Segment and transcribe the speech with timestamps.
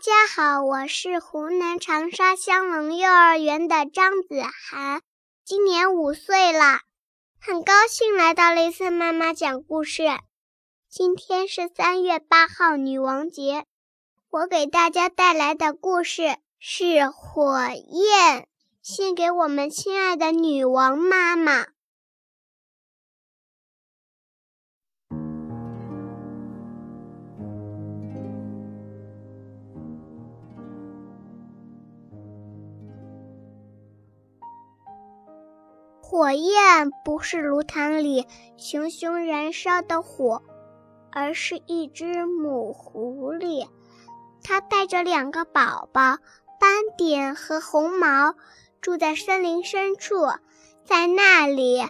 [0.00, 5.02] 家好，我是湖南长沙香龙幼儿园的张子涵，
[5.44, 6.80] 今年五岁了，
[7.38, 10.04] 很高兴来到雷森妈妈讲故事。
[10.88, 13.66] 今天是三月八号女王节，
[14.30, 18.40] 我给大家带来的故事是《火焰》，
[18.80, 21.66] 献给我们亲爱的女王妈妈。
[36.10, 40.42] 火焰不是炉膛里熊熊燃烧的火，
[41.12, 43.68] 而是一只母狐狸。
[44.42, 46.18] 它带着两个宝宝
[46.58, 48.34] 斑点和红毛，
[48.80, 50.26] 住在森林深处。
[50.84, 51.86] 在那里，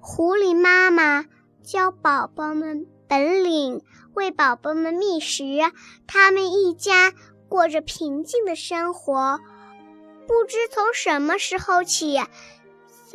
[0.00, 1.24] 狐狸妈妈
[1.62, 3.80] 教宝宝们本领，
[4.12, 5.44] 为宝宝们觅食。
[6.06, 7.14] 他们一家
[7.48, 9.40] 过着平静的生活。
[10.28, 12.20] 不知从什么时候起。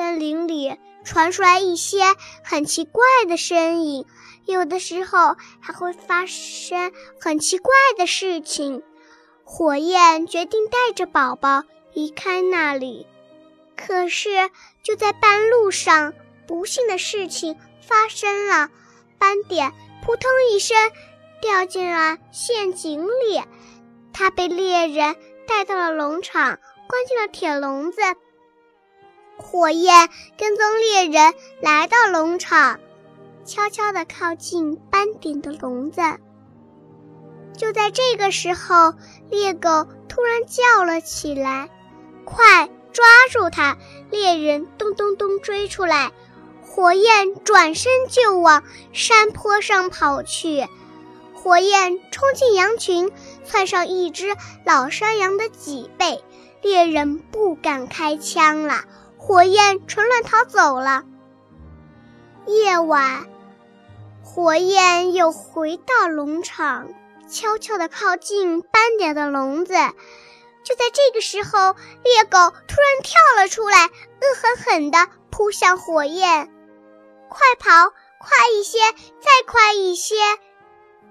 [0.00, 2.00] 森林里传出来一些
[2.42, 4.06] 很奇怪的声音，
[4.46, 8.82] 有的时候还会发生很奇怪的事情。
[9.44, 13.06] 火焰决定带着宝宝离开那里，
[13.76, 14.30] 可是
[14.82, 16.14] 就在半路上，
[16.46, 18.70] 不幸的事情发生了。
[19.18, 19.70] 斑点
[20.02, 20.78] 扑通一声
[21.42, 23.42] 掉进了陷阱里，
[24.14, 25.14] 他被猎人
[25.46, 28.00] 带到了农场，关进了铁笼子。
[29.40, 32.78] 火焰跟踪猎人来到农场，
[33.44, 36.00] 悄悄地靠近斑点的笼子。
[37.56, 38.94] 就在这个时候，
[39.28, 41.68] 猎狗突然叫了起来
[42.24, 43.76] ：“快抓住它！”
[44.10, 46.12] 猎人咚咚咚追出来，
[46.62, 50.66] 火焰转身就往山坡上跑去。
[51.34, 53.10] 火焰冲进羊群，
[53.44, 56.22] 窜上一只老山羊的脊背，
[56.62, 58.84] 猎人不敢开枪了。
[59.20, 61.04] 火焰趁乱逃走了。
[62.46, 63.28] 夜晚，
[64.24, 66.88] 火焰又回到农场，
[67.28, 69.74] 悄悄地靠近斑点的笼子。
[70.64, 76.50] 就在这个时候，猎狗突然跳了出来，恶狠狠地扑向火焰。
[77.28, 78.78] 快跑，快一些，
[79.20, 80.14] 再快一些！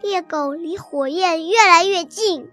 [0.00, 2.50] 猎狗离火焰越来越近。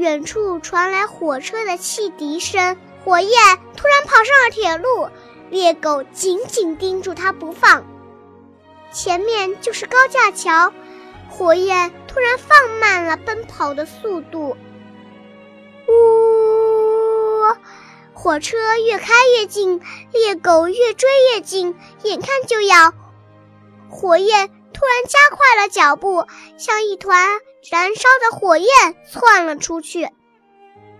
[0.00, 3.30] 远处传来火车的汽笛声，火焰
[3.76, 5.10] 突然跑上了铁路，
[5.50, 7.84] 猎狗紧紧盯住它不放。
[8.90, 10.72] 前面就是高架桥，
[11.28, 14.56] 火焰突然放慢了奔跑的速度。
[15.86, 15.92] 呜，
[18.14, 19.82] 火车越开越近，
[20.12, 22.94] 猎狗越追越近，眼看就要，
[23.90, 26.24] 火焰突然加快了脚步，
[26.56, 27.38] 像一团。
[27.68, 28.68] 燃烧的火焰
[29.10, 30.08] 窜了出去。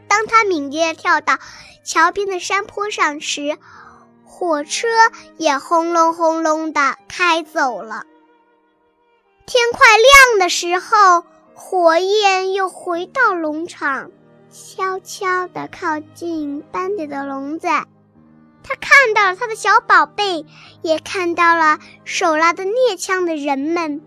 [0.08, 1.38] 当他敏捷跳到
[1.84, 3.56] 桥边的山坡上时，
[4.24, 4.88] 火车
[5.36, 8.04] 也轰隆轰隆地开走了。
[9.46, 14.10] 天快亮的时候，火焰又回到农场，
[14.50, 17.68] 悄悄地靠近斑点的笼子。
[18.62, 20.44] 他看到了他的小宝贝，
[20.82, 24.02] 也看到了手拿着猎枪的人们。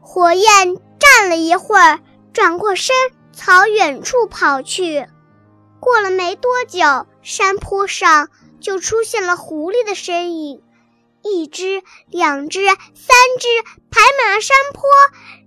[0.00, 0.76] 火焰。
[1.12, 2.00] 站了一会儿，
[2.32, 2.96] 转过身
[3.36, 5.06] 朝远处跑去。
[5.78, 8.30] 过了没多久，山坡上
[8.60, 10.62] 就出现了狐狸的身影。
[11.22, 12.76] 一只、两只、三
[13.38, 13.48] 只，
[13.90, 14.88] 排满了山坡。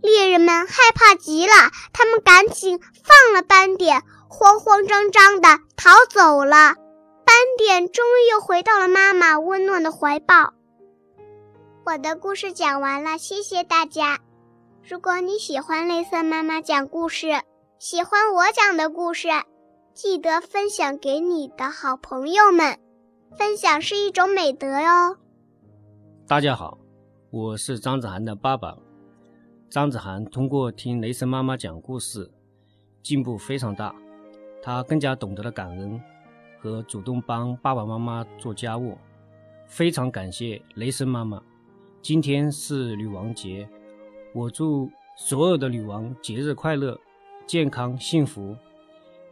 [0.02, 1.54] 猎人们害怕极了，
[1.92, 6.76] 他们赶紧放了斑点，慌慌张张地逃走了。
[7.26, 10.54] 斑点终于又回到了妈妈温暖的怀抱。
[11.86, 14.20] 我的故事讲完了，谢谢大家。
[14.88, 17.30] 如果你喜欢雷森妈妈讲故事，
[17.80, 19.30] 喜欢我讲的故事，
[19.96, 22.78] 记得分享给你的好朋友们。
[23.36, 25.18] 分享是一种美德哟。
[26.28, 26.78] 大家好，
[27.32, 28.78] 我是张子涵的爸爸。
[29.72, 32.30] 张子涵通过听雷森妈妈讲故事，
[33.02, 33.96] 进步非常大。
[34.62, 36.00] 他更加懂得了感恩
[36.60, 38.96] 和主动帮爸爸妈妈做家务。
[39.66, 41.42] 非常感谢雷森妈妈。
[42.04, 43.68] 今天是女王节。
[44.36, 47.00] 我祝所有的女王节日快乐、
[47.48, 48.54] 健康幸福，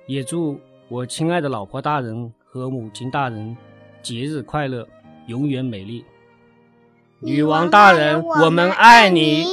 [0.08, 0.58] 也祝
[0.88, 3.58] 我亲爱的老婆大人和母亲大人
[4.02, 4.88] 节日快乐，
[5.28, 6.06] 永远美丽。
[7.20, 9.44] 女王大人，我们爱你。